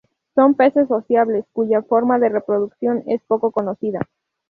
[0.33, 3.99] Son peces sociables, cuya forma de reproducción es poco conocida.